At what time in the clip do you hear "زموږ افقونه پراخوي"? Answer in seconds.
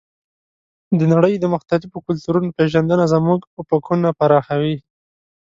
3.13-4.75